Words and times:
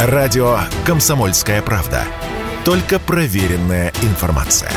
Радио 0.00 0.58
«Комсомольская 0.86 1.60
правда». 1.60 2.04
Только 2.64 3.00
проверенная 3.00 3.92
информация. 4.02 4.70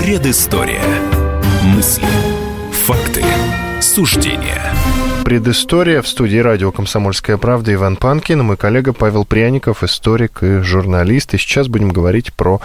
Предыстория. 0.00 0.80
Мысли. 1.64 2.06
Факты. 2.72 3.22
Суждения. 3.82 4.72
Предыстория. 5.26 6.00
В 6.00 6.08
студии 6.08 6.38
радио 6.38 6.72
«Комсомольская 6.72 7.36
правда» 7.36 7.74
Иван 7.74 7.96
Панкин, 7.96 8.42
мой 8.44 8.56
коллега 8.56 8.94
Павел 8.94 9.26
Пряников, 9.26 9.84
историк 9.84 10.42
и 10.42 10.60
журналист. 10.60 11.34
И 11.34 11.36
сейчас 11.36 11.68
будем 11.68 11.90
говорить 11.90 12.32
про 12.32 12.62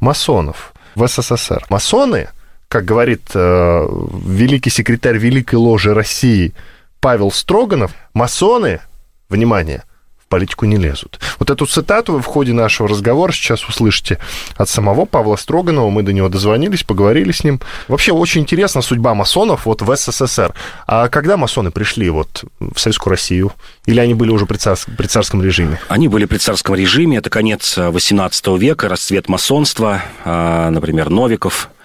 масонов 0.00 0.72
в 0.96 1.06
СССР. 1.06 1.64
Масоны, 1.68 2.28
как 2.68 2.84
говорит 2.84 3.30
э, 3.34 3.88
великий 4.26 4.70
секретарь 4.70 5.18
Великой 5.18 5.56
Ложи 5.56 5.94
России 5.94 6.52
Павел 6.98 7.30
Строганов, 7.30 7.92
масоны, 8.14 8.80
внимание, 9.28 9.84
политику 10.28 10.66
не 10.66 10.76
лезут. 10.76 11.20
Вот 11.38 11.50
эту 11.50 11.66
цитату 11.66 12.14
вы 12.14 12.20
в 12.20 12.26
ходе 12.26 12.52
нашего 12.52 12.88
разговора 12.88 13.32
сейчас 13.32 13.64
услышите 13.68 14.18
от 14.56 14.68
самого 14.68 15.04
Павла 15.04 15.36
Строганова. 15.36 15.90
Мы 15.90 16.02
до 16.02 16.12
него 16.12 16.28
дозвонились, 16.28 16.82
поговорили 16.82 17.32
с 17.32 17.44
ним. 17.44 17.60
Вообще 17.88 18.12
очень 18.12 18.42
интересна 18.42 18.82
судьба 18.82 19.14
масонов 19.14 19.66
вот 19.66 19.82
в 19.82 19.96
СССР. 19.96 20.54
А 20.86 21.08
когда 21.08 21.36
масоны 21.36 21.70
пришли 21.70 22.10
вот 22.10 22.44
в 22.60 22.78
Советскую 22.78 23.12
Россию? 23.12 23.52
Или 23.86 24.00
они 24.00 24.14
были 24.14 24.30
уже 24.30 24.46
при, 24.46 24.56
царс... 24.56 24.86
при 24.96 25.06
царском 25.06 25.42
режиме? 25.42 25.80
Они 25.88 26.08
были 26.08 26.24
при 26.24 26.38
царском 26.38 26.74
режиме. 26.74 27.18
Это 27.18 27.30
конец 27.30 27.76
18 27.76 28.46
века, 28.58 28.88
расцвет 28.88 29.28
масонства. 29.28 30.02
А, 30.24 30.70
например, 30.70 31.10
Новиков, 31.10 31.68
Э, 31.68 31.75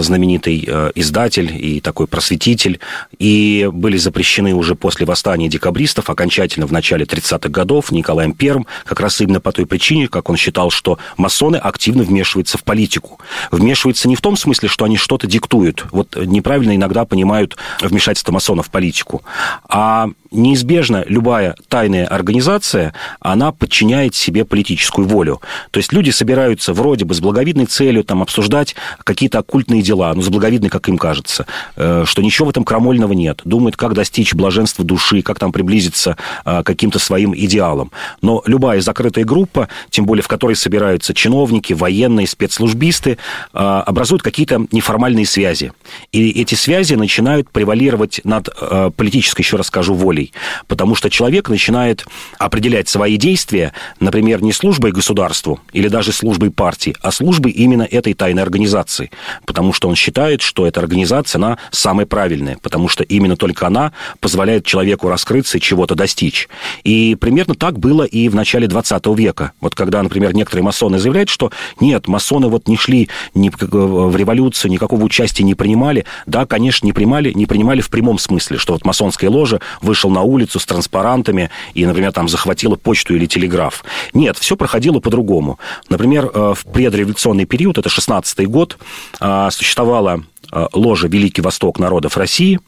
знаменитый 0.00 0.64
э, 0.66 0.92
издатель 0.94 1.50
и 1.54 1.80
такой 1.80 2.06
просветитель, 2.06 2.80
и 3.18 3.68
были 3.72 3.96
запрещены 3.96 4.54
уже 4.54 4.74
после 4.74 5.06
восстания 5.06 5.48
декабристов 5.48 6.10
окончательно 6.10 6.66
в 6.66 6.72
начале 6.72 7.04
30-х 7.04 7.48
годов 7.48 7.92
Николаем 7.92 8.32
Первым, 8.32 8.66
как 8.84 9.00
раз 9.00 9.20
именно 9.20 9.40
по 9.40 9.52
той 9.52 9.66
причине, 9.66 10.08
как 10.08 10.30
он 10.30 10.36
считал, 10.36 10.70
что 10.70 10.98
масоны 11.16 11.56
активно 11.56 12.02
вмешиваются 12.02 12.58
в 12.58 12.64
политику. 12.64 13.18
Вмешиваются 13.50 14.08
не 14.08 14.16
в 14.16 14.20
том 14.20 14.36
смысле, 14.36 14.68
что 14.68 14.84
они 14.84 14.96
что-то 14.96 15.26
диктуют, 15.26 15.86
вот 15.90 16.16
неправильно 16.16 16.74
иногда 16.76 17.04
понимают 17.04 17.56
вмешательство 17.80 18.32
масонов 18.32 18.68
в 18.68 18.70
политику, 18.70 19.22
а 19.68 20.10
неизбежно 20.32 21.04
любая 21.06 21.54
тайная 21.68 22.06
организация, 22.06 22.94
она 23.20 23.52
подчиняет 23.52 24.14
себе 24.14 24.44
политическую 24.44 25.06
волю. 25.06 25.40
То 25.70 25.78
есть 25.78 25.92
люди 25.92 26.10
собираются 26.10 26.72
вроде 26.72 27.04
бы 27.04 27.14
с 27.14 27.20
благовидной 27.20 27.66
целью 27.66 28.04
там, 28.04 28.22
обсуждать 28.22 28.74
какие-то 29.04 29.38
оккультные 29.38 29.82
дела, 29.82 30.12
ну, 30.14 30.22
с 30.22 30.28
благовидной, 30.28 30.70
как 30.70 30.88
им 30.88 30.98
кажется, 30.98 31.46
э, 31.76 32.04
что 32.06 32.22
ничего 32.22 32.46
в 32.46 32.50
этом 32.50 32.64
крамольного 32.64 33.12
нет. 33.12 33.40
Думают, 33.44 33.76
как 33.76 33.94
достичь 33.94 34.34
блаженства 34.34 34.84
души, 34.84 35.22
как 35.22 35.38
там 35.38 35.52
приблизиться 35.52 36.16
э, 36.44 36.62
к 36.62 36.66
каким-то 36.66 36.98
своим 36.98 37.34
идеалам. 37.34 37.90
Но 38.22 38.42
любая 38.46 38.80
закрытая 38.80 39.24
группа, 39.24 39.68
тем 39.90 40.06
более 40.06 40.22
в 40.22 40.28
которой 40.28 40.56
собираются 40.56 41.14
чиновники, 41.14 41.72
военные, 41.72 42.26
спецслужбисты, 42.26 43.18
э, 43.52 43.58
образуют 43.58 44.22
какие-то 44.22 44.66
неформальные 44.72 45.26
связи. 45.26 45.72
И 46.12 46.30
эти 46.30 46.54
связи 46.54 46.94
начинают 46.94 47.50
превалировать 47.50 48.20
над 48.24 48.48
политической, 48.96 49.42
еще 49.42 49.56
раз 49.56 49.66
скажу, 49.66 49.94
волей 49.94 50.21
целей, 50.22 50.32
потому 50.68 50.94
что 50.94 51.10
человек 51.10 51.48
начинает 51.48 52.06
определять 52.38 52.88
свои 52.88 53.16
действия, 53.16 53.72
например, 54.00 54.42
не 54.42 54.52
службой 54.52 54.92
государству 54.92 55.60
или 55.72 55.88
даже 55.88 56.12
службой 56.12 56.50
партии, 56.50 56.94
а 57.02 57.10
службой 57.10 57.52
именно 57.52 57.82
этой 57.82 58.14
тайной 58.14 58.42
организации, 58.42 59.10
потому 59.46 59.72
что 59.72 59.88
он 59.88 59.94
считает, 59.94 60.42
что 60.42 60.66
эта 60.66 60.80
организация, 60.80 61.38
она 61.38 61.58
самая 61.70 62.06
правильная, 62.06 62.58
потому 62.62 62.88
что 62.88 63.02
именно 63.04 63.36
только 63.36 63.66
она 63.66 63.92
позволяет 64.20 64.64
человеку 64.64 65.08
раскрыться 65.08 65.58
и 65.58 65.60
чего-то 65.60 65.94
достичь. 65.94 66.48
И 66.84 67.16
примерно 67.20 67.54
так 67.54 67.78
было 67.78 68.04
и 68.04 68.28
в 68.28 68.34
начале 68.34 68.66
20 68.66 69.06
века. 69.18 69.52
Вот 69.60 69.74
когда, 69.74 70.02
например, 70.02 70.34
некоторые 70.34 70.64
масоны 70.64 70.98
заявляют, 70.98 71.28
что 71.28 71.50
нет, 71.80 72.08
масоны 72.08 72.48
вот 72.48 72.68
не 72.68 72.76
шли 72.76 73.08
ни 73.34 73.50
в 73.50 74.16
революцию, 74.16 74.70
никакого 74.70 75.02
участия 75.04 75.44
не 75.44 75.54
принимали. 75.54 76.04
Да, 76.26 76.46
конечно, 76.46 76.86
не 76.86 76.92
принимали, 76.92 77.32
не 77.32 77.46
принимали 77.46 77.80
в 77.80 77.90
прямом 77.90 78.18
смысле, 78.18 78.58
что 78.58 78.72
вот 78.74 78.84
масонская 78.84 79.30
ложа 79.30 79.60
вышел 79.80 80.10
на 80.12 80.22
улицу 80.22 80.58
с 80.58 80.66
транспарантами 80.66 81.50
и, 81.74 81.86
например, 81.86 82.12
там 82.12 82.28
захватила 82.28 82.76
почту 82.76 83.14
или 83.14 83.26
телеграф. 83.26 83.84
Нет, 84.14 84.38
все 84.38 84.56
проходило 84.56 85.00
по-другому. 85.00 85.58
Например, 85.88 86.30
э, 86.32 86.54
в 86.56 86.64
предреволюционный 86.72 87.46
период, 87.46 87.78
это 87.78 87.88
16-й 87.88 88.46
год, 88.46 88.78
э, 89.20 89.48
существовала 89.50 90.22
ложа 90.72 91.08
«Великий 91.08 91.40
Восток 91.40 91.78
народов 91.78 92.16
России». 92.16 92.60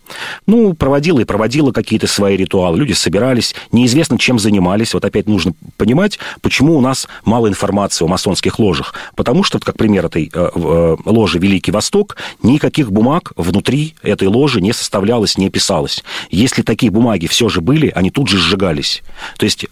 Ну, 0.46 0.74
проводила 0.74 1.20
и 1.20 1.24
проводила 1.24 1.72
какие-то 1.72 2.06
свои 2.06 2.36
ритуалы. 2.36 2.78
Люди 2.78 2.92
собирались, 2.92 3.54
неизвестно, 3.72 4.18
чем 4.18 4.38
занимались. 4.38 4.94
Вот 4.94 5.04
опять 5.04 5.26
нужно 5.26 5.54
понимать, 5.76 6.18
почему 6.40 6.76
у 6.76 6.80
нас 6.80 7.08
мало 7.24 7.48
информации 7.48 8.04
о 8.04 8.08
масонских 8.08 8.58
ложах. 8.58 8.94
Потому 9.16 9.44
что, 9.44 9.58
как 9.58 9.76
пример 9.76 10.06
этой 10.06 10.30
э, 10.32 10.50
э, 10.54 10.96
ложи 11.04 11.38
«Великий 11.38 11.72
Восток», 11.72 12.16
никаких 12.42 12.90
бумаг 12.90 13.32
внутри 13.36 13.94
этой 14.02 14.28
ложи 14.28 14.60
не 14.60 14.72
составлялось, 14.72 15.36
не 15.36 15.50
писалось. 15.50 16.02
Если 16.30 16.62
такие 16.62 16.90
бумаги 16.90 17.26
все 17.26 17.48
же 17.48 17.60
были, 17.60 17.92
они 17.94 18.10
тут 18.10 18.28
же 18.28 18.38
сжигались. 18.38 19.02
То 19.36 19.44
есть 19.44 19.66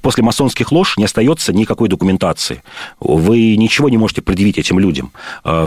после 0.00 0.22
масонских 0.22 0.72
лож 0.72 0.96
не 0.96 1.04
остается 1.04 1.52
никакой 1.52 1.88
документации. 1.88 2.62
Вы 2.98 3.56
ничего 3.56 3.88
не 3.88 3.98
можете 3.98 4.22
предъявить 4.22 4.58
этим 4.58 4.78
людям. 4.78 5.12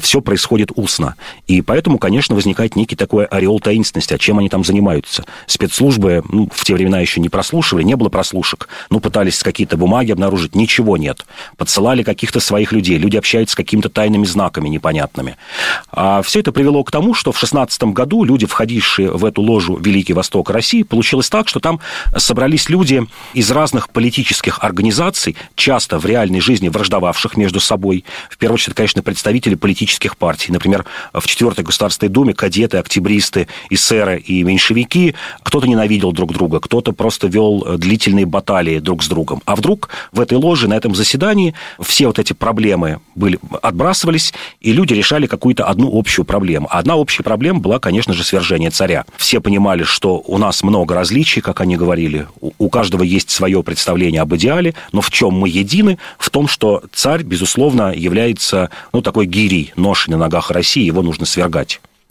Все 0.01 0.21
происходит 0.21 0.71
устно. 0.75 1.15
И 1.47 1.61
поэтому 1.61 1.84
Поэтому, 1.85 1.99
конечно, 1.99 2.33
возникает 2.33 2.75
некий 2.75 2.95
такой 2.95 3.25
ореол 3.25 3.59
таинственности, 3.59 4.15
а 4.15 4.17
чем 4.17 4.39
они 4.39 4.49
там 4.49 4.63
занимаются. 4.63 5.23
Спецслужбы 5.45 6.23
ну, 6.31 6.49
в 6.51 6.65
те 6.65 6.73
времена 6.73 6.99
еще 6.99 7.21
не 7.21 7.29
прослушивали, 7.29 7.83
не 7.83 7.95
было 7.95 8.09
прослушек. 8.09 8.69
Ну, 8.89 8.99
пытались 8.99 9.43
какие-то 9.43 9.77
бумаги 9.77 10.11
обнаружить, 10.11 10.55
ничего 10.55 10.97
нет. 10.97 11.27
Подсылали 11.57 12.01
каких-то 12.01 12.39
своих 12.39 12.71
людей, 12.71 12.97
люди 12.97 13.17
общаются 13.17 13.53
с 13.53 13.55
какими-то 13.55 13.89
тайными 13.89 14.25
знаками 14.25 14.67
непонятными. 14.67 15.37
А 15.91 16.23
все 16.23 16.39
это 16.39 16.51
привело 16.51 16.83
к 16.83 16.89
тому, 16.89 17.13
что 17.13 17.31
в 17.31 17.37
16 17.37 17.83
году 17.83 18.23
люди, 18.23 18.47
входившие 18.47 19.11
в 19.11 19.23
эту 19.23 19.43
ложу 19.43 19.77
Великий 19.77 20.13
Восток 20.13 20.49
России, 20.49 20.81
получилось 20.81 21.29
так, 21.29 21.47
что 21.47 21.59
там 21.59 21.79
собрались 22.17 22.67
люди 22.67 23.05
из 23.35 23.51
разных 23.51 23.91
политических 23.91 24.63
организаций, 24.63 25.35
часто 25.53 25.99
в 25.99 26.07
реальной 26.07 26.39
жизни 26.39 26.67
враждовавших 26.67 27.37
между 27.37 27.59
собой. 27.59 28.05
В 28.31 28.39
первую 28.39 28.55
очередь, 28.55 28.75
конечно, 28.75 29.03
представители 29.03 29.53
политических 29.53 30.17
партий. 30.17 30.51
Например, 30.51 30.83
в 31.13 31.27
4 31.27 31.63
Государственной 31.75 32.09
Думе 32.09 32.33
кадеты, 32.33 32.77
октябристы, 32.77 33.49
эсеры 33.69 34.17
и 34.17 34.43
меньшевики, 34.43 35.13
кто-то 35.43 35.67
ненавидел 35.67 36.13
друг 36.13 36.31
друга, 36.31 36.61
кто-то 36.61 36.93
просто 36.93 37.27
вел 37.27 37.65
э, 37.65 37.77
длительные 37.77 38.25
баталии 38.25 38.79
друг 38.79 39.03
с 39.03 39.09
другом. 39.09 39.41
А 39.45 39.57
вдруг 39.57 39.89
в 40.13 40.21
этой 40.21 40.37
ложе, 40.37 40.69
на 40.69 40.75
этом 40.75 40.95
заседании, 40.95 41.53
все 41.81 42.07
вот 42.07 42.17
эти 42.17 42.31
проблемы 42.31 43.01
были, 43.13 43.39
отбрасывались, 43.61 44.33
и 44.61 44.71
люди 44.71 44.93
решали 44.93 45.27
какую-то 45.27 45.65
одну 45.65 45.89
общую 45.91 46.23
проблему. 46.23 46.69
Одна 46.71 46.95
общая 46.95 47.23
проблема 47.23 47.59
была, 47.59 47.79
конечно 47.79 48.13
же, 48.13 48.23
свержение 48.23 48.69
царя. 48.69 49.03
Все 49.17 49.41
понимали, 49.41 49.83
что 49.83 50.23
у 50.25 50.37
нас 50.37 50.63
много 50.63 50.95
различий, 50.95 51.41
как 51.41 51.59
они 51.59 51.75
говорили, 51.75 52.27
у 52.39 52.69
каждого 52.69 53.03
есть 53.03 53.31
свое 53.31 53.61
представление 53.63 54.21
об 54.21 54.33
идеале, 54.35 54.75
но 54.93 55.01
в 55.01 55.11
чем 55.11 55.33
мы 55.33 55.49
едины? 55.49 55.97
В 56.17 56.29
том, 56.29 56.47
что 56.47 56.83
царь, 56.93 57.23
безусловно, 57.23 57.93
является 57.93 58.69
ну, 58.93 59.01
такой 59.01 59.25
гирей, 59.25 59.73
ношей 59.75 60.11
на 60.11 60.17
ногах 60.17 60.51
России, 60.51 60.83
его 60.83 61.01
нужно 61.01 61.25
свергать. 61.25 61.64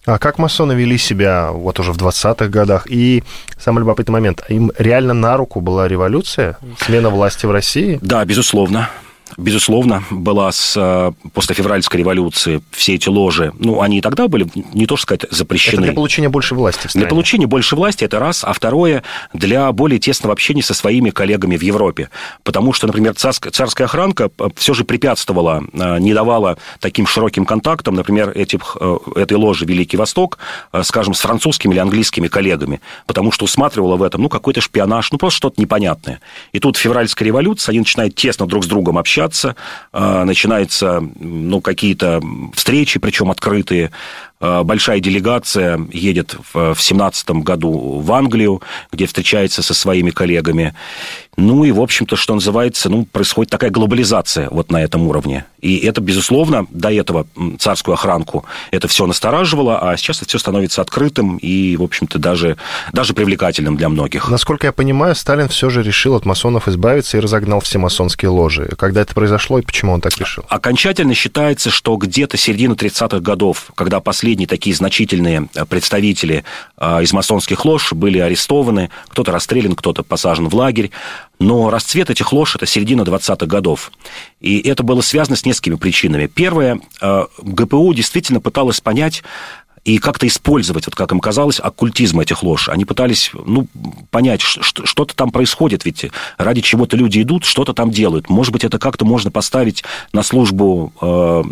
А 0.07 0.19
как 0.19 0.39
масоны 0.39 0.73
вели 0.75 0.99
себя 0.99 1.51
вот 1.51 1.81
уже 1.81 1.93
в 1.93 1.97
20-х 1.97 2.49
годах? 2.49 2.87
И 2.91 3.25
самый 3.59 3.81
любопытный 3.81 4.13
момент, 4.13 4.43
им 4.49 4.71
реально 4.79 5.15
на 5.15 5.37
руку 5.37 5.61
была 5.61 5.89
революция, 5.89 6.59
смена 6.79 7.09
власти 7.09 7.47
в 7.47 7.51
России? 7.51 7.99
Да, 8.03 8.25
безусловно 8.25 8.91
безусловно, 9.37 10.03
была 10.11 10.53
с, 10.53 10.75
э, 10.77 11.13
после 11.33 11.55
февральской 11.55 12.01
революции 12.01 12.63
все 12.71 12.95
эти 12.95 13.09
ложи, 13.09 13.53
ну, 13.59 13.81
они 13.81 13.99
и 13.99 14.01
тогда 14.01 14.29
были, 14.29 14.47
не 14.73 14.87
то 14.87 14.97
что 14.97 15.05
сказать, 15.05 15.27
запрещены. 15.31 15.77
Это 15.77 15.83
для 15.85 15.93
получения 15.93 16.29
большей 16.29 16.57
власти. 16.57 16.89
Для 16.95 17.07
получения 17.07 17.47
большей 17.47 17.77
власти, 17.77 18.05
это 18.05 18.19
раз. 18.19 18.45
А 18.45 18.53
второе, 18.53 19.03
для 19.33 19.71
более 19.73 19.99
тесного 19.99 20.33
общения 20.33 20.63
со 20.63 20.75
своими 20.75 21.11
коллегами 21.11 21.57
в 21.57 21.63
Европе. 21.63 22.11
Потому 22.43 22.73
что, 22.73 22.87
например, 22.87 23.15
царская, 23.15 23.53
царская 23.53 23.87
охранка 23.87 24.31
э, 24.39 24.49
все 24.57 24.75
же 24.75 24.85
препятствовала, 24.85 25.65
э, 25.73 25.99
не 25.99 26.15
давала 26.15 26.57
таким 26.81 27.07
широким 27.07 27.45
контактам, 27.45 27.95
например, 27.95 28.31
этих, 28.31 28.77
этой 29.15 29.37
ложи 29.37 29.65
«Великий 29.65 29.97
Восток», 29.97 30.39
скажем, 30.83 31.15
с 31.15 31.21
французскими 31.21 31.73
или 31.73 31.81
английскими 31.81 32.29
коллегами, 32.29 32.81
потому 33.07 33.33
что 33.33 33.45
усматривала 33.45 33.97
в 33.97 34.03
этом, 34.03 34.23
ну, 34.23 34.29
какой-то 34.29 34.61
шпионаж, 34.61 35.11
ну, 35.13 35.19
просто 35.19 35.37
что-то 35.37 35.61
непонятное. 35.61 36.21
И 36.53 36.59
тут 36.59 36.77
февральская 36.77 37.27
революция, 37.27 37.73
они 37.73 37.81
начинают 37.81 38.15
тесно 38.15 38.47
друг 38.47 38.65
с 38.65 38.67
другом 38.67 38.99
общаться, 38.99 39.24
общаться, 39.25 39.57
а, 39.93 40.25
начинаются 40.25 41.01
ну, 41.01 41.61
какие-то 41.61 42.21
встречи, 42.55 42.99
причем 42.99 43.31
открытые, 43.31 43.91
большая 44.65 45.01
делегация 45.01 45.81
едет 45.93 46.37
в 46.53 46.77
17 46.79 47.31
году 47.31 48.01
в 48.01 48.13
Англию, 48.13 48.63
где 48.93 49.07
встречается 49.07 49.63
со 49.63 49.75
своими 49.75 50.11
коллегами. 50.11 50.75
Ну 51.37 51.65
и, 51.65 51.73
в 51.73 51.81
общем-то, 51.81 52.15
что 52.17 52.35
называется, 52.35 52.89
ну, 52.89 53.07
происходит 53.07 53.51
такая 53.51 53.71
глобализация 53.71 54.49
вот 54.51 54.71
на 54.71 54.83
этом 54.83 55.09
уровне. 55.09 55.47
И 55.61 55.79
это, 55.79 56.01
безусловно, 56.01 56.67
до 56.71 56.93
этого 56.93 57.27
царскую 57.59 57.95
охранку 57.95 58.45
это 58.71 58.87
все 58.87 59.07
настораживало, 59.07 59.79
а 59.91 59.97
сейчас 59.97 60.19
это 60.19 60.29
все 60.29 60.39
становится 60.39 60.83
открытым 60.83 61.39
и, 61.39 61.77
в 61.77 61.83
общем-то, 61.83 62.19
даже, 62.19 62.57
даже 62.93 63.15
привлекательным 63.15 63.77
для 63.77 63.89
многих. 63.89 64.29
Насколько 64.29 64.69
я 64.69 64.73
понимаю, 64.73 65.17
Сталин 65.17 65.49
все 65.49 65.71
же 65.71 65.83
решил 65.83 66.15
от 66.15 66.25
масонов 66.25 66.69
избавиться 66.69 67.17
и 67.17 67.21
разогнал 67.21 67.61
все 67.61 67.79
масонские 67.79 68.29
ложи. 68.29 68.71
Когда 68.79 69.01
это 69.01 69.15
произошло 69.15 69.59
и 69.59 69.63
почему 69.63 69.93
он 69.93 70.01
так 70.01 70.17
решил? 70.19 70.45
Окончательно 70.49 71.15
считается, 71.15 71.71
что 71.71 71.97
где-то 71.97 72.37
середина 72.37 72.75
30-х 72.75 73.21
годов, 73.21 73.73
когда 73.75 74.01
последние 74.35 74.49
такие 74.49 74.75
значительные 74.75 75.49
представители 75.69 76.43
а, 76.77 77.01
из 77.03 77.13
масонских 77.13 77.65
лож 77.65 77.93
были 77.93 78.19
арестованы, 78.19 78.91
кто-то 79.07 79.31
расстрелян, 79.31 79.77
кто-то 79.77 80.03
посажен 80.03 80.49
в 80.49 80.55
лагерь, 80.57 80.91
но 81.39 81.71
расцвет 81.71 82.11
этих 82.11 82.33
лож– 82.33 82.57
это 82.57 82.67
середина 82.67 83.03
20-х 83.03 83.47
годов. 83.47 83.93
И 84.41 84.59
это 84.59 84.83
было 84.83 85.03
связано 85.03 85.37
с 85.37 85.45
несколькими 85.45 85.77
причинами. 85.77 86.27
Первое, 86.27 86.81
э, 87.01 87.25
ГПУ 87.43 87.95
действительно 87.95 88.41
пыталась 88.41 88.81
понять, 88.81 89.23
и 89.85 89.99
как-то 89.99 90.27
использовать, 90.27 90.87
вот 90.87 90.95
как 90.95 91.13
им 91.13 91.21
казалось, 91.21 91.61
оккультизм 91.61 92.21
этих 92.21 92.43
лож. 92.43 92.69
Они 92.69 92.85
пытались 92.85 93.31
ну, 93.35 93.67
понять, 94.11 94.41
что-то 94.41 95.15
там 95.15 95.31
происходит, 95.31 95.85
ведь 95.85 96.07
ради 96.39 96.63
чего-то 96.63 96.97
люди 96.97 97.21
идут, 97.21 97.45
что-то 97.45 97.75
там 97.75 97.91
делают. 97.91 98.31
Может 98.31 98.53
быть, 98.53 98.65
это 98.65 98.79
как-то 98.79 99.05
можно 99.05 99.31
поставить 99.31 99.85
на 100.13 100.23
службу 100.23 100.93
э, 101.01 101.45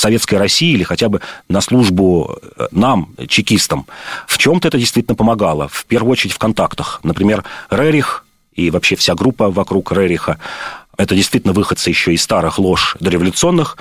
Советской 0.00 0.36
России 0.36 0.72
или 0.72 0.82
хотя 0.82 1.08
бы 1.08 1.20
на 1.48 1.60
службу 1.60 2.38
э, 2.56 2.68
нам, 2.70 3.14
чекистам. 3.28 3.86
В 4.26 4.38
чем-то 4.38 4.68
это 4.68 4.78
действительно 4.78 5.14
помогало. 5.14 5.68
В 5.68 5.84
первую 5.86 6.12
очередь 6.12 6.34
в 6.34 6.38
контактах. 6.38 7.00
Например, 7.02 7.44
Рерих 7.70 8.24
и 8.54 8.70
вообще 8.70 8.96
вся 8.96 9.14
группа 9.14 9.50
вокруг 9.50 9.92
Рериха, 9.92 10.38
это 10.96 11.14
действительно 11.14 11.52
выходцы 11.52 11.88
еще 11.88 12.12
из 12.12 12.22
старых 12.22 12.58
лож 12.58 12.96
дореволюционных, 13.00 13.78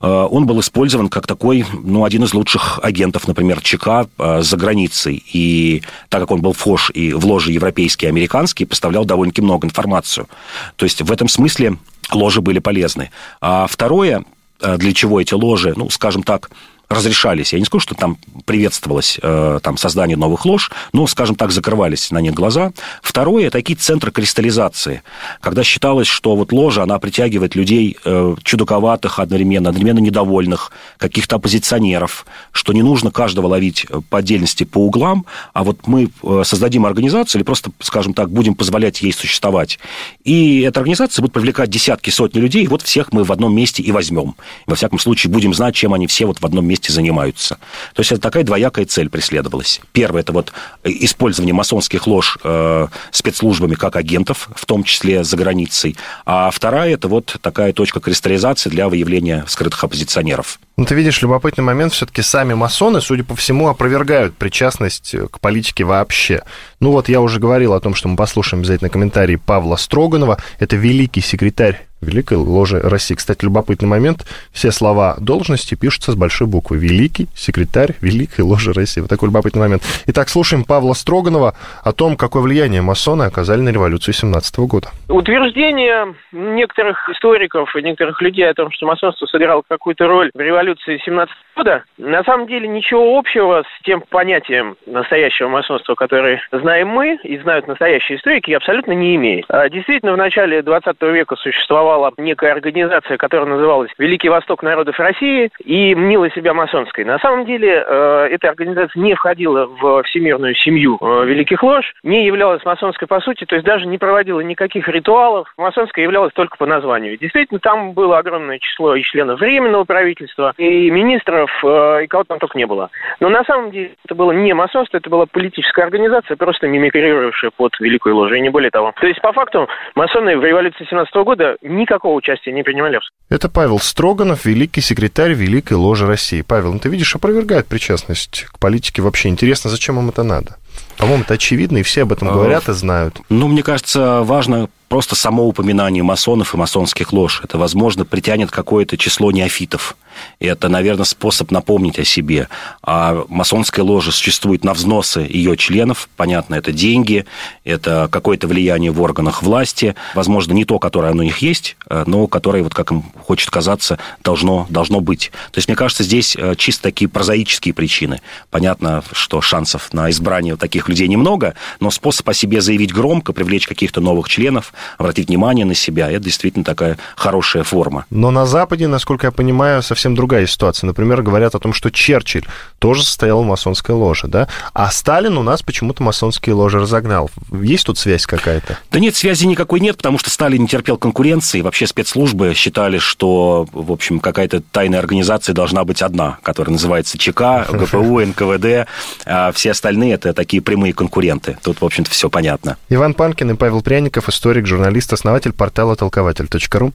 э, 0.00 0.06
он 0.06 0.46
был 0.46 0.60
использован 0.60 1.08
как 1.08 1.26
такой, 1.26 1.64
ну, 1.72 2.04
один 2.04 2.24
из 2.24 2.34
лучших 2.34 2.80
агентов, 2.82 3.26
например, 3.28 3.60
ЧК 3.62 4.06
э, 4.18 4.42
за 4.42 4.56
границей. 4.56 5.22
И 5.32 5.82
так 6.08 6.20
как 6.20 6.32
он 6.32 6.42
был 6.42 6.52
фош 6.52 6.90
и 6.92 7.14
в 7.14 7.24
ложе 7.24 7.52
европейские 7.52 8.08
и 8.08 8.12
американские, 8.12 8.66
поставлял 8.66 9.04
довольно-таки 9.04 9.42
много 9.42 9.66
информацию. 9.66 10.28
То 10.76 10.84
есть 10.84 11.00
в 11.00 11.10
этом 11.10 11.28
смысле 11.28 11.78
ложи 12.12 12.40
были 12.40 12.58
полезны. 12.58 13.10
А 13.40 13.66
второе, 13.66 14.24
для 14.60 14.92
чего 14.92 15.20
эти 15.20 15.34
ложи, 15.34 15.72
ну, 15.76 15.90
скажем 15.90 16.22
так, 16.22 16.50
разрешались. 16.90 17.52
Я 17.52 17.60
не 17.60 17.64
скажу, 17.64 17.80
что 17.80 17.94
там 17.94 18.18
приветствовалось 18.44 19.18
э, 19.22 19.60
там, 19.62 19.76
создание 19.76 20.16
новых 20.16 20.44
лож, 20.44 20.72
но, 20.92 21.06
скажем 21.06 21.36
так, 21.36 21.52
закрывались 21.52 22.10
на 22.10 22.18
них 22.20 22.34
глаза. 22.34 22.72
Второе– 23.00 23.48
такие 23.52 23.76
центры 23.76 24.10
кристаллизации, 24.10 25.02
когда 25.40 25.62
считалось, 25.62 26.08
что 26.08 26.34
вот 26.34 26.52
ложа, 26.52 26.82
она 26.82 26.98
притягивает 26.98 27.54
людей 27.54 27.96
э, 28.04 28.34
чудаковатых 28.42 29.20
одновременно, 29.20 29.68
одновременно 29.68 30.00
недовольных, 30.00 30.72
каких-то 30.98 31.36
оппозиционеров, 31.36 32.26
что 32.50 32.72
не 32.72 32.82
нужно 32.82 33.12
каждого 33.12 33.46
ловить 33.46 33.86
по 34.08 34.18
отдельности 34.18 34.64
по 34.64 34.78
углам, 34.78 35.26
а 35.54 35.62
вот 35.62 35.86
мы 35.86 36.10
э, 36.24 36.42
создадим 36.44 36.86
организацию 36.86 37.38
или 37.38 37.46
просто, 37.46 37.70
скажем 37.78 38.14
так, 38.14 38.30
будем 38.32 38.56
позволять 38.56 39.00
ей 39.00 39.12
существовать. 39.12 39.78
И 40.24 40.62
эта 40.62 40.80
организация 40.80 41.22
будет 41.22 41.34
привлекать 41.34 41.70
десятки, 41.70 42.10
сотни 42.10 42.40
людей, 42.40 42.64
и 42.64 42.68
вот 42.68 42.82
всех 42.82 43.12
мы 43.12 43.22
в 43.22 43.30
одном 43.30 43.54
месте 43.54 43.80
и 43.80 43.92
возьмем. 43.92 44.34
Во 44.66 44.74
всяком 44.74 44.98
случае, 44.98 45.32
будем 45.32 45.54
знать, 45.54 45.76
чем 45.76 45.94
они 45.94 46.08
все 46.08 46.26
вот 46.26 46.40
в 46.40 46.44
одном 46.44 46.66
месте 46.66 46.79
вместе 46.80 46.92
занимаются. 46.92 47.58
То 47.94 48.00
есть 48.00 48.12
это 48.12 48.20
такая 48.20 48.44
двоякая 48.44 48.86
цель 48.86 49.08
преследовалась. 49.08 49.80
Первое– 49.92 50.20
это 50.22 50.32
вот 50.32 50.52
использование 50.84 51.54
масонских 51.54 52.06
лож 52.06 52.38
э, 52.42 52.88
спецслужбами 53.10 53.74
как 53.74 53.96
агентов, 53.96 54.48
в 54.54 54.64
том 54.66 54.84
числе 54.84 55.24
за 55.24 55.36
границей. 55.36 55.96
А 56.24 56.50
вторая– 56.50 56.94
это 56.94 57.08
вот 57.08 57.36
такая 57.40 57.72
точка 57.72 58.00
кристаллизации 58.00 58.70
для 58.70 58.88
выявления 58.88 59.44
скрытых 59.46 59.84
оппозиционеров. 59.84 60.58
Ну, 60.76 60.84
ты 60.84 60.94
видишь, 60.94 61.20
любопытный 61.22 61.64
момент, 61.64 61.92
все-таки 61.92 62.22
сами 62.22 62.54
масоны, 62.54 63.00
судя 63.00 63.24
по 63.24 63.36
всему, 63.36 63.68
опровергают 63.68 64.36
причастность 64.36 65.14
к 65.30 65.40
политике 65.40 65.84
вообще. 65.84 66.42
Ну 66.80 66.92
вот 66.92 67.08
я 67.08 67.20
уже 67.20 67.38
говорил 67.38 67.74
о 67.74 67.80
том, 67.80 67.94
что 67.94 68.08
мы 68.08 68.16
послушаем 68.16 68.60
обязательно 68.60 68.88
комментарий 68.88 69.36
Павла 69.36 69.76
Строганова. 69.76 70.38
Это 70.58 70.76
великий 70.76 71.20
секретарь 71.20 71.89
Великой 72.00 72.38
Ложи 72.38 72.80
России. 72.80 73.14
Кстати, 73.14 73.44
любопытный 73.44 73.88
момент. 73.88 74.26
Все 74.52 74.70
слова 74.70 75.16
должности 75.18 75.74
пишутся 75.74 76.12
с 76.12 76.14
большой 76.14 76.46
буквы. 76.46 76.78
Великий 76.78 77.28
секретарь 77.34 77.94
Великой 78.00 78.42
Ложи 78.42 78.72
России. 78.72 79.00
Вот 79.00 79.10
такой 79.10 79.28
любопытный 79.28 79.62
момент. 79.62 79.82
Итак, 80.06 80.28
слушаем 80.28 80.64
Павла 80.64 80.94
Строганова 80.94 81.54
о 81.82 81.92
том, 81.92 82.16
какое 82.16 82.42
влияние 82.42 82.82
масоны 82.82 83.24
оказали 83.24 83.60
на 83.60 83.70
революцию 83.70 84.14
17 84.14 84.58
года. 84.60 84.88
Утверждение 85.08 86.14
некоторых 86.32 87.08
историков 87.08 87.74
и 87.76 87.82
некоторых 87.82 88.20
людей 88.22 88.48
о 88.48 88.54
том, 88.54 88.70
что 88.70 88.86
масонство 88.86 89.26
сыграло 89.26 89.62
какую-то 89.68 90.06
роль 90.06 90.30
в 90.34 90.40
революции 90.40 91.00
17 91.04 91.34
года, 91.56 91.84
на 91.98 92.24
самом 92.24 92.46
деле 92.46 92.68
ничего 92.68 93.18
общего 93.18 93.62
с 93.62 93.84
тем 93.84 94.02
понятием 94.08 94.76
настоящего 94.86 95.48
масонства, 95.48 95.94
которое 95.94 96.40
знаем 96.52 96.88
мы 96.88 97.18
и 97.22 97.38
знают 97.38 97.66
настоящие 97.66 98.18
историки, 98.18 98.52
абсолютно 98.52 98.92
не 98.92 99.16
имеет. 99.16 99.44
А 99.48 99.68
действительно, 99.68 100.12
в 100.12 100.16
начале 100.16 100.62
20 100.62 100.96
века 101.02 101.36
существовало 101.36 101.89
существовала 101.90 102.12
некая 102.18 102.52
организация, 102.52 103.16
которая 103.16 103.48
называлась 103.48 103.90
Великий 103.98 104.28
Восток 104.28 104.62
народов 104.62 104.98
России 104.98 105.50
и 105.64 105.94
мнила 105.94 106.30
себя 106.30 106.54
масонской. 106.54 107.04
На 107.04 107.18
самом 107.18 107.44
деле 107.44 107.84
э, 107.86 108.28
эта 108.30 108.48
организация 108.48 109.00
не 109.00 109.14
входила 109.14 109.66
в 109.66 110.02
всемирную 110.04 110.54
семью 110.54 110.98
э, 111.00 111.24
Великих 111.26 111.62
Лож, 111.62 111.92
не 112.02 112.26
являлась 112.26 112.64
масонской 112.64 113.08
по 113.08 113.20
сути, 113.20 113.44
то 113.44 113.56
есть 113.56 113.66
даже 113.66 113.86
не 113.86 113.98
проводила 113.98 114.40
никаких 114.40 114.88
ритуалов. 114.88 115.52
Масонская 115.56 116.04
являлась 116.04 116.32
только 116.32 116.56
по 116.56 116.66
названию. 116.66 117.18
Действительно, 117.18 117.60
там 117.60 117.92
было 117.92 118.18
огромное 118.18 118.58
число 118.58 118.94
и 118.94 119.02
членов 119.02 119.40
Временного 119.40 119.84
правительства, 119.84 120.52
и 120.56 120.90
министров, 120.90 121.50
э, 121.64 122.04
и 122.04 122.06
кого 122.06 122.24
там 122.24 122.38
только 122.38 122.56
не 122.56 122.66
было. 122.66 122.90
Но 123.20 123.28
на 123.28 123.44
самом 123.44 123.70
деле 123.70 123.92
это 124.04 124.14
было 124.14 124.32
не 124.32 124.52
масонство, 124.52 124.96
это 124.96 125.10
была 125.10 125.26
политическая 125.26 125.82
организация, 125.82 126.36
просто 126.36 126.68
мимикрировавшая 126.68 127.50
под 127.56 127.78
Великую 127.80 128.16
Ложу, 128.16 128.34
и 128.34 128.40
не 128.40 128.50
более 128.50 128.70
того. 128.70 128.92
То 129.00 129.06
есть, 129.06 129.20
по 129.20 129.32
факту, 129.32 129.68
масоны 129.94 130.36
в 130.36 130.44
революции 130.44 130.86
17 130.88 131.14
года 131.16 131.56
никакого 131.80 132.14
участия 132.14 132.52
не 132.52 132.62
принимали. 132.62 133.00
Это 133.28 133.48
Павел 133.48 133.78
Строганов, 133.78 134.44
великий 134.44 134.80
секретарь 134.80 135.32
Великой 135.32 135.74
Ложи 135.74 136.06
России. 136.06 136.42
Павел, 136.42 136.72
ну 136.72 136.78
ты 136.78 136.88
видишь, 136.88 137.14
опровергает 137.14 137.66
причастность 137.66 138.46
к 138.50 138.58
политике 138.58 139.02
вообще. 139.02 139.28
Интересно, 139.28 139.70
зачем 139.70 139.98
им 139.98 140.08
это 140.08 140.22
надо? 140.22 140.56
По-моему, 140.96 141.22
это 141.22 141.34
очевидно, 141.34 141.78
и 141.78 141.82
все 141.82 142.02
об 142.02 142.12
этом 142.12 142.28
говорят 142.28 142.68
и 142.68 142.72
знают. 142.72 143.20
Ну, 143.28 143.48
мне 143.48 143.62
кажется, 143.62 144.22
важно 144.22 144.68
просто 144.88 145.14
само 145.14 145.46
упоминание 145.46 146.02
масонов 146.02 146.54
и 146.54 146.56
масонских 146.56 147.12
лож. 147.12 147.40
Это, 147.42 147.56
возможно, 147.56 148.04
притянет 148.04 148.50
какое-то 148.50 148.98
число 148.98 149.30
неофитов. 149.30 149.96
Это, 150.38 150.68
наверное, 150.68 151.04
способ 151.04 151.50
напомнить 151.50 151.98
о 151.98 152.04
себе. 152.04 152.48
А 152.82 153.24
масонская 153.28 153.84
ложа 153.84 154.12
существует 154.12 154.64
на 154.64 154.74
взносы 154.74 155.20
ее 155.20 155.56
членов. 155.56 156.08
Понятно, 156.16 156.54
это 156.54 156.72
деньги, 156.72 157.26
это 157.64 158.08
какое-то 158.10 158.46
влияние 158.46 158.90
в 158.90 159.00
органах 159.00 159.42
власти. 159.42 159.94
Возможно, 160.14 160.52
не 160.52 160.64
то, 160.64 160.78
которое 160.78 161.12
у 161.12 161.22
них 161.22 161.38
есть, 161.38 161.76
э, 161.88 162.04
но 162.06 162.26
которое, 162.26 162.62
вот 162.62 162.74
как 162.74 162.90
им 162.90 163.04
хочет 163.26 163.50
казаться, 163.50 163.98
должно, 164.22 164.66
должно 164.70 165.00
быть. 165.00 165.30
То 165.52 165.58
есть, 165.58 165.68
мне 165.68 165.76
кажется, 165.76 166.04
здесь 166.04 166.36
э, 166.36 166.54
чисто 166.56 166.84
такие 166.84 167.08
прозаические 167.08 167.74
причины. 167.74 168.20
Понятно, 168.50 169.02
что 169.12 169.40
шансов 169.40 169.92
на 169.92 170.10
избрание 170.10 170.56
таких 170.56 170.88
людей 170.88 171.08
немного, 171.08 171.54
но 171.80 171.90
способ 171.90 172.28
о 172.28 172.34
себе 172.34 172.60
заявить 172.60 172.92
громко, 172.92 173.32
привлечь 173.32 173.66
каких-то 173.66 174.00
новых 174.00 174.28
членов, 174.28 174.72
обратить 174.98 175.28
внимание 175.28 175.64
на 175.64 175.74
себя, 175.74 176.10
это 176.10 176.24
действительно 176.24 176.64
такая 176.64 176.98
хорошая 177.16 177.62
форма. 177.62 178.06
Но 178.10 178.30
на 178.30 178.46
Западе, 178.46 178.88
насколько 178.88 179.26
я 179.26 179.30
понимаю, 179.30 179.82
совсем 179.82 179.99
совсем 180.00 180.14
другая 180.14 180.46
ситуация. 180.46 180.86
Например, 180.86 181.20
говорят 181.20 181.54
о 181.54 181.58
том, 181.58 181.74
что 181.74 181.90
Черчилль 181.90 182.46
тоже 182.78 183.04
состоял 183.04 183.42
в 183.42 183.46
масонской 183.46 183.94
ложе, 183.94 184.28
да? 184.28 184.48
А 184.72 184.90
Сталин 184.90 185.36
у 185.36 185.42
нас 185.42 185.62
почему-то 185.62 186.02
масонские 186.02 186.54
ложи 186.54 186.80
разогнал. 186.80 187.30
Есть 187.52 187.84
тут 187.84 187.98
связь 187.98 188.24
какая-то? 188.24 188.78
Да 188.90 188.98
нет, 188.98 189.14
связи 189.14 189.44
никакой 189.44 189.80
нет, 189.80 189.98
потому 189.98 190.18
что 190.18 190.30
Сталин 190.30 190.62
не 190.62 190.68
терпел 190.68 190.96
конкуренции. 190.96 191.60
Вообще 191.60 191.86
спецслужбы 191.86 192.54
считали, 192.54 192.96
что, 192.96 193.66
в 193.72 193.92
общем, 193.92 194.20
какая-то 194.20 194.62
тайная 194.62 195.00
организация 195.00 195.52
должна 195.52 195.84
быть 195.84 196.00
одна, 196.00 196.38
которая 196.42 196.72
называется 196.72 197.18
ЧК, 197.18 197.66
ГПУ, 197.70 198.20
НКВД. 198.24 198.88
А 199.26 199.52
все 199.52 199.72
остальные 199.72 200.14
это 200.14 200.32
такие 200.32 200.62
прямые 200.62 200.94
конкуренты. 200.94 201.58
Тут, 201.62 201.82
в 201.82 201.84
общем-то, 201.84 202.10
все 202.10 202.30
понятно. 202.30 202.78
Иван 202.88 203.12
Панкин 203.12 203.50
и 203.50 203.54
Павел 203.54 203.82
Пряников, 203.82 204.30
историк, 204.30 204.66
журналист, 204.66 205.12
основатель 205.12 205.52
портала 205.52 205.94
толкователь.ру. 205.94 206.94